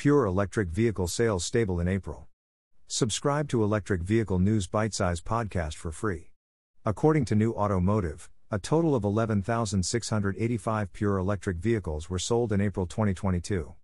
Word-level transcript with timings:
Pure 0.00 0.24
electric 0.24 0.70
vehicle 0.70 1.06
sales 1.06 1.44
stable 1.44 1.78
in 1.78 1.86
April. 1.86 2.26
Subscribe 2.86 3.46
to 3.50 3.62
Electric 3.62 4.00
Vehicle 4.00 4.38
News 4.38 4.66
Bitesize 4.66 5.22
podcast 5.22 5.74
for 5.74 5.92
free. 5.92 6.30
According 6.86 7.26
to 7.26 7.34
New 7.34 7.52
Automotive, 7.52 8.30
a 8.50 8.58
total 8.58 8.94
of 8.94 9.04
11,685 9.04 10.92
pure 10.94 11.18
electric 11.18 11.58
vehicles 11.58 12.08
were 12.08 12.18
sold 12.18 12.50
in 12.50 12.62
April 12.62 12.86
2022. 12.86 13.74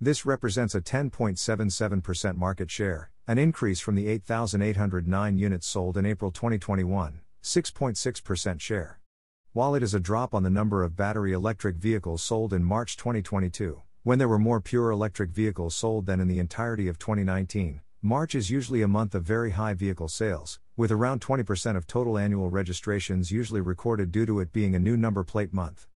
This 0.00 0.24
represents 0.24 0.74
a 0.74 0.80
10.77% 0.80 2.36
market 2.36 2.70
share, 2.70 3.10
an 3.26 3.36
increase 3.36 3.80
from 3.80 3.94
the 3.94 4.08
8,809 4.08 5.36
units 5.36 5.66
sold 5.66 5.98
in 5.98 6.06
April 6.06 6.30
2021, 6.30 7.20
6.6% 7.42 8.58
share. 8.58 9.00
While 9.52 9.74
it 9.74 9.82
is 9.82 9.92
a 9.92 10.00
drop 10.00 10.34
on 10.34 10.44
the 10.44 10.48
number 10.48 10.82
of 10.82 10.96
battery 10.96 11.34
electric 11.34 11.76
vehicles 11.76 12.22
sold 12.22 12.54
in 12.54 12.64
March 12.64 12.96
2022, 12.96 13.82
when 14.02 14.18
there 14.18 14.28
were 14.28 14.38
more 14.38 14.60
pure 14.60 14.90
electric 14.90 15.30
vehicles 15.30 15.74
sold 15.74 16.06
than 16.06 16.20
in 16.20 16.28
the 16.28 16.38
entirety 16.38 16.88
of 16.88 16.98
2019, 16.98 17.80
March 18.00 18.34
is 18.34 18.48
usually 18.48 18.80
a 18.80 18.88
month 18.88 19.14
of 19.14 19.24
very 19.24 19.50
high 19.50 19.74
vehicle 19.74 20.08
sales, 20.08 20.60
with 20.76 20.92
around 20.92 21.20
20% 21.20 21.76
of 21.76 21.86
total 21.86 22.16
annual 22.16 22.48
registrations 22.48 23.32
usually 23.32 23.60
recorded 23.60 24.12
due 24.12 24.24
to 24.24 24.38
it 24.38 24.52
being 24.52 24.74
a 24.74 24.78
new 24.78 24.96
number 24.96 25.24
plate 25.24 25.52
month. 25.52 25.88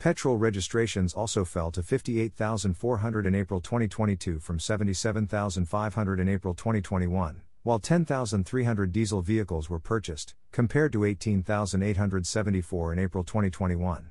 Petrol 0.00 0.38
registrations 0.38 1.14
also 1.14 1.44
fell 1.44 1.70
to 1.70 1.82
58,400 1.82 3.26
in 3.26 3.34
April 3.34 3.60
2022 3.60 4.40
from 4.40 4.58
77,500 4.58 6.18
in 6.18 6.28
April 6.28 6.54
2021, 6.54 7.42
while 7.62 7.78
10,300 7.78 8.92
diesel 8.92 9.22
vehicles 9.22 9.70
were 9.70 9.78
purchased, 9.78 10.34
compared 10.50 10.92
to 10.92 11.04
18,874 11.04 12.92
in 12.92 12.98
April 12.98 13.22
2021. 13.22 14.10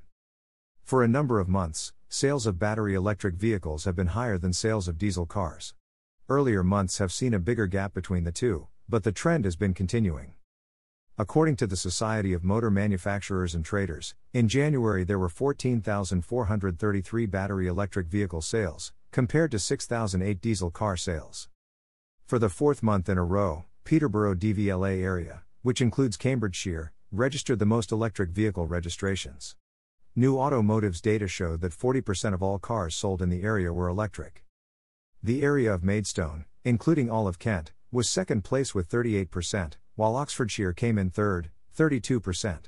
For 0.83 1.03
a 1.03 1.07
number 1.07 1.39
of 1.39 1.49
months, 1.49 1.91
sales 2.11 2.47
of 2.47 2.57
battery 2.57 2.95
electric 2.95 3.35
vehicles 3.35 3.85
have 3.85 3.95
been 3.95 4.07
higher 4.07 4.39
than 4.39 4.51
sales 4.51 4.87
of 4.87 4.97
diesel 4.97 5.27
cars. 5.27 5.75
Earlier 6.27 6.63
months 6.63 6.97
have 6.97 7.11
seen 7.11 7.35
a 7.35 7.39
bigger 7.39 7.67
gap 7.67 7.93
between 7.93 8.23
the 8.23 8.31
two, 8.31 8.67
but 8.89 9.03
the 9.03 9.11
trend 9.11 9.45
has 9.45 9.55
been 9.55 9.75
continuing. 9.75 10.33
According 11.19 11.57
to 11.57 11.67
the 11.67 11.77
Society 11.77 12.33
of 12.33 12.43
Motor 12.43 12.71
Manufacturers 12.71 13.53
and 13.53 13.63
Traders, 13.63 14.15
in 14.33 14.47
January 14.47 15.03
there 15.03 15.19
were 15.19 15.29
14,433 15.29 17.25
battery 17.27 17.67
electric 17.67 18.07
vehicle 18.07 18.41
sales, 18.41 18.91
compared 19.11 19.51
to 19.51 19.59
6,008 19.59 20.41
diesel 20.41 20.71
car 20.71 20.97
sales. 20.97 21.47
For 22.25 22.39
the 22.39 22.49
fourth 22.49 22.81
month 22.81 23.07
in 23.07 23.19
a 23.19 23.23
row, 23.23 23.65
Peterborough 23.83 24.33
DVLA 24.33 25.03
area, 25.03 25.43
which 25.61 25.79
includes 25.79 26.17
Cambridgeshire, 26.17 26.91
registered 27.11 27.59
the 27.59 27.67
most 27.67 27.91
electric 27.91 28.31
vehicle 28.31 28.65
registrations. 28.65 29.55
New 30.15 30.37
Automotive's 30.37 31.01
data 31.01 31.27
showed 31.27 31.61
that 31.61 31.71
40% 31.71 32.33
of 32.33 32.41
all 32.41 32.59
cars 32.59 32.95
sold 32.95 33.21
in 33.21 33.29
the 33.29 33.43
area 33.43 33.71
were 33.71 33.87
electric. 33.87 34.43
The 35.21 35.43
area 35.43 35.73
of 35.73 35.83
Maidstone, 35.83 36.45
including 36.63 37.09
all 37.09 37.27
of 37.27 37.39
Kent, 37.39 37.73
was 37.91 38.09
second 38.09 38.43
place 38.43 38.73
with 38.73 38.89
38%, 38.89 39.73
while 39.95 40.15
Oxfordshire 40.15 40.73
came 40.73 40.97
in 40.97 41.09
third, 41.09 41.51
32%. 41.77 42.65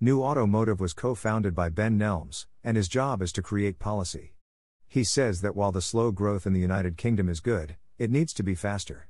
New 0.00 0.22
Automotive 0.22 0.80
was 0.80 0.92
co 0.92 1.14
founded 1.14 1.54
by 1.54 1.68
Ben 1.68 1.98
Nelson, 1.98 2.48
and 2.64 2.76
his 2.76 2.88
job 2.88 3.20
is 3.20 3.32
to 3.32 3.42
create 3.42 3.78
policy. 3.78 4.34
He 4.88 5.04
says 5.04 5.40
that 5.42 5.54
while 5.54 5.72
the 5.72 5.82
slow 5.82 6.10
growth 6.10 6.46
in 6.46 6.52
the 6.52 6.60
United 6.60 6.96
Kingdom 6.96 7.28
is 7.28 7.40
good, 7.40 7.76
it 7.98 8.10
needs 8.10 8.32
to 8.34 8.42
be 8.42 8.54
faster. 8.54 9.09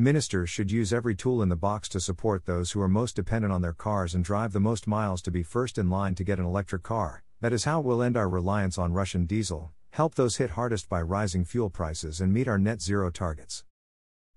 Ministers 0.00 0.48
should 0.48 0.70
use 0.70 0.92
every 0.92 1.16
tool 1.16 1.42
in 1.42 1.48
the 1.48 1.56
box 1.56 1.88
to 1.88 1.98
support 1.98 2.44
those 2.44 2.70
who 2.70 2.80
are 2.80 2.88
most 2.88 3.16
dependent 3.16 3.52
on 3.52 3.62
their 3.62 3.72
cars 3.72 4.14
and 4.14 4.22
drive 4.22 4.52
the 4.52 4.60
most 4.60 4.86
miles 4.86 5.20
to 5.22 5.32
be 5.32 5.42
first 5.42 5.76
in 5.76 5.90
line 5.90 6.14
to 6.14 6.22
get 6.22 6.38
an 6.38 6.44
electric 6.44 6.84
car. 6.84 7.24
That 7.40 7.52
is 7.52 7.64
how 7.64 7.80
we'll 7.80 8.04
end 8.04 8.16
our 8.16 8.28
reliance 8.28 8.78
on 8.78 8.92
Russian 8.92 9.26
diesel, 9.26 9.72
help 9.90 10.14
those 10.14 10.36
hit 10.36 10.50
hardest 10.50 10.88
by 10.88 11.02
rising 11.02 11.44
fuel 11.44 11.68
prices, 11.68 12.20
and 12.20 12.32
meet 12.32 12.46
our 12.46 12.60
net 12.60 12.80
zero 12.80 13.10
targets. 13.10 13.64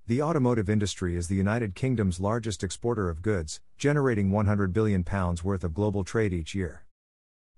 The 0.08 0.20
automotive 0.20 0.68
industry 0.68 1.16
is 1.16 1.28
the 1.28 1.36
United 1.36 1.76
Kingdom's 1.76 2.20
largest 2.20 2.64
exporter 2.64 3.08
of 3.08 3.22
goods, 3.22 3.62
generating 3.78 4.32
£100 4.32 4.74
billion 4.74 5.06
worth 5.44 5.64
of 5.64 5.76
global 5.76 6.04
trade 6.04 6.34
each 6.34 6.56
year. 6.56 6.88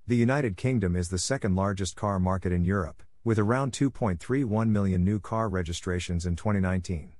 The 0.07 0.17
United 0.17 0.57
Kingdom 0.57 0.97
is 0.97 1.07
the 1.07 1.17
second 1.17 1.55
largest 1.55 1.95
car 1.95 2.19
market 2.19 2.51
in 2.51 2.65
Europe, 2.65 3.01
with 3.23 3.39
around 3.39 3.71
2.31 3.71 4.67
million 4.67 5.05
new 5.05 5.21
car 5.21 5.47
registrations 5.47 6.25
in 6.25 6.35
2019. 6.35 7.13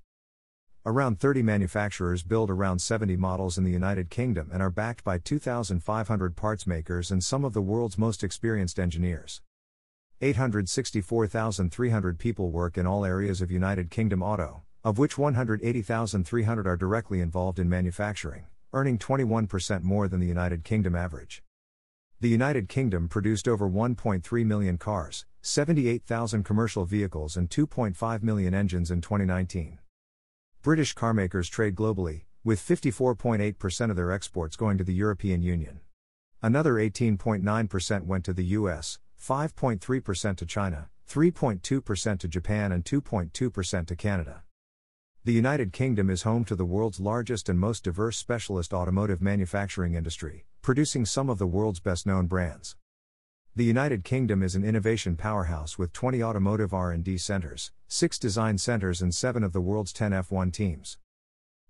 Around 0.86 1.18
30 1.18 1.44
manufacturers 1.44 2.24
build 2.24 2.50
around 2.50 2.80
70 2.80 3.16
models 3.16 3.58
in 3.58 3.64
the 3.64 3.72
United 3.72 4.10
Kingdom 4.10 4.50
and 4.52 4.62
are 4.62 4.70
backed 4.70 5.06
by 5.06 5.18
2,500 5.18 6.36
parts 6.36 6.68
makers 6.68 7.10
and 7.10 7.24
some 7.24 7.46
of 7.46 7.54
the 7.54 7.62
world's 7.62 7.98
most 7.98 8.22
experienced 8.22 8.78
engineers. 8.78 9.42
864,300 10.20 12.20
people 12.20 12.52
work 12.52 12.78
in 12.78 12.86
all 12.86 13.06
areas 13.06 13.42
of 13.42 13.50
United 13.50 13.92
Kingdom 13.92 14.22
auto, 14.22 14.64
of 14.84 14.98
which 14.98 15.18
180,300 15.18 16.68
are 16.68 16.76
directly 16.76 17.22
involved 17.22 17.60
in 17.60 17.70
manufacturing, 17.70 18.48
earning 18.74 18.98
21% 18.98 19.84
more 19.84 20.10
than 20.10 20.20
the 20.20 20.28
United 20.28 20.66
Kingdom 20.66 20.98
average. 20.98 21.42
The 22.20 22.28
United 22.28 22.68
Kingdom 22.68 23.08
produced 23.08 23.48
over 23.48 23.70
1.3 23.70 24.46
million 24.46 24.78
cars, 24.78 25.26
78,000 25.42 26.44
commercial 26.44 26.84
vehicles, 26.84 27.38
and 27.38 27.50
2.5 27.50 28.22
million 28.22 28.54
engines 28.54 28.92
in 28.92 29.00
2019. 29.00 29.80
British 30.64 30.96
carmakers 30.96 31.50
trade 31.50 31.76
globally, 31.76 32.22
with 32.46 32.58
54.8% 32.58 33.90
of 33.90 33.98
their 33.98 34.14
exports 34.14 34.56
going 34.56 34.78
to 34.78 34.86
the 34.86 34.94
European 34.94 35.42
Union. 35.42 35.82
Another 36.42 36.76
18.9% 36.76 38.06
went 38.06 38.24
to 38.24 38.32
the 38.32 38.46
US, 38.46 38.98
5.3% 39.22 40.38
to 40.38 40.46
China, 40.46 40.90
3.2% 41.10 42.18
to 42.18 42.28
Japan, 42.30 42.72
and 42.72 42.86
2.2% 42.86 43.88
to 43.88 43.96
Canada. 43.98 44.44
The 45.26 45.34
United 45.34 45.74
Kingdom 45.74 46.10
is 46.10 46.24
home 46.24 46.46
to 46.46 46.56
the 46.56 46.64
world's 46.64 47.02
largest 47.02 47.50
and 47.50 47.60
most 47.60 47.84
diverse 47.84 48.16
specialist 48.16 48.74
automotive 48.74 49.22
manufacturing 49.22 49.96
industry, 49.96 50.46
producing 50.62 51.06
some 51.06 51.30
of 51.30 51.40
the 51.40 51.48
world's 51.48 51.82
best 51.82 52.06
known 52.06 52.28
brands. 52.28 52.78
The 53.56 53.64
United 53.64 54.04
Kingdom 54.04 54.42
is 54.42 54.56
an 54.56 54.64
innovation 54.64 55.16
powerhouse 55.16 55.78
with 55.78 55.94
20 55.94 56.24
automotive 56.24 56.74
R&D 56.74 57.20
centers, 57.20 57.72
6 57.88 58.18
design 58.18 58.58
centers 58.58 59.00
and 59.00 59.14
7 59.14 59.44
of 59.44 59.54
the 59.54 59.62
world's 59.62 59.94
10 59.94 60.12
F1 60.12 60.52
teams. 60.52 60.98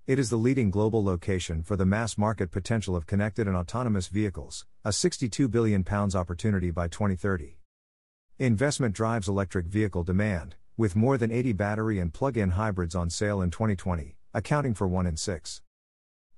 It 0.07 0.17
is 0.17 0.29
the 0.29 0.37
leading 0.37 0.71
global 0.71 1.03
location 1.03 1.61
for 1.61 1.75
the 1.75 1.85
mass 1.85 2.17
market 2.17 2.51
potential 2.51 2.95
of 2.95 3.05
connected 3.05 3.49
and 3.49 3.57
autonomous 3.57 4.07
vehicles, 4.07 4.65
a 4.85 4.93
62 4.93 5.49
billion 5.49 5.83
pounds 5.83 6.15
opportunity 6.15 6.71
by 6.71 6.87
2030. 6.87 7.57
Investment 8.39 8.95
drives 8.95 9.27
electric 9.27 9.65
vehicle 9.65 10.05
demand, 10.05 10.55
with 10.77 10.95
more 10.95 11.17
than 11.17 11.31
80 11.31 11.51
battery 11.51 11.99
and 11.99 12.13
plug 12.13 12.37
in 12.37 12.51
hybrids 12.51 12.95
on 12.95 13.09
sale 13.09 13.41
in 13.41 13.51
2020, 13.51 14.15
accounting 14.33 14.73
for 14.73 14.87
1 14.87 15.05
in 15.05 15.17
6. 15.17 15.61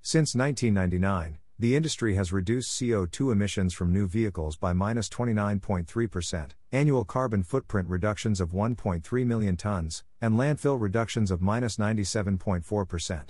Since 0.02 0.34
1999, 0.34 1.38
the 1.58 1.74
industry 1.74 2.14
has 2.14 2.32
reduced 2.32 2.78
CO2 2.78 3.32
emissions 3.32 3.72
from 3.72 3.90
new 3.90 4.06
vehicles 4.06 4.56
by 4.56 4.74
minus 4.74 5.08
29.3%, 5.08 6.50
annual 6.70 7.04
carbon 7.04 7.42
footprint 7.42 7.88
reductions 7.88 8.42
of 8.42 8.50
1.3 8.50 9.26
million 9.26 9.56
tons, 9.56 10.04
and 10.20 10.34
landfill 10.34 10.78
reductions 10.78 11.30
of 11.30 11.40
minus 11.40 11.78
97.4%. 11.78 13.28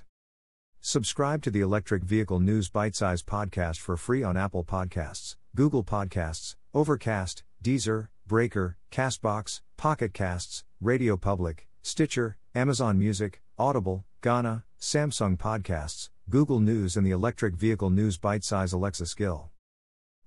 Subscribe 0.80 1.42
to 1.42 1.50
the 1.50 1.60
Electric 1.60 2.02
Vehicle 2.02 2.40
News 2.40 2.68
Bitesize 2.68 3.24
podcast 3.24 3.78
for 3.78 3.96
free 3.96 4.24
on 4.24 4.36
Apple 4.36 4.64
Podcasts, 4.64 5.36
Google 5.54 5.84
Podcasts, 5.84 6.56
Overcast, 6.74 7.44
Deezer, 7.62 8.08
Breaker, 8.26 8.76
Castbox, 8.90 9.60
Pocket 9.76 10.12
Casts, 10.12 10.64
Radio 10.80 11.16
Public, 11.16 11.68
Stitcher, 11.82 12.38
Amazon 12.56 12.98
Music, 12.98 13.40
Audible, 13.56 14.04
Gaana, 14.20 14.64
Samsung 14.80 15.36
Podcasts, 15.36 16.10
Google 16.28 16.58
News, 16.58 16.96
and 16.96 17.06
the 17.06 17.12
Electric 17.12 17.54
Vehicle 17.54 17.88
News 17.88 18.18
Bitesize 18.18 18.72
Alexa 18.72 19.06
skill. 19.06 19.50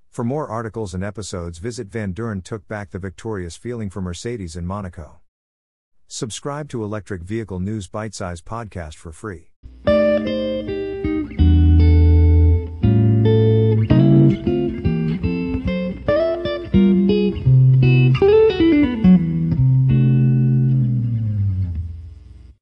For 0.09 0.23
more 0.23 0.47
articles 0.47 0.93
and 0.93 1.03
episodes, 1.03 1.57
visit 1.57 1.89
Vandoorne 1.89 2.41
took 2.41 2.65
back 2.69 2.91
the 2.91 2.99
victorious 2.99 3.57
feeling 3.57 3.89
for 3.89 4.01
Mercedes 4.01 4.55
in 4.55 4.65
Monaco. 4.65 5.19
Subscribe 6.07 6.69
to 6.69 6.85
Electric 6.85 7.21
Vehicle 7.21 7.59
News 7.59 7.89
Bitesize 7.89 8.41
podcast 8.41 8.95
for 8.95 9.11
free. 9.11 9.51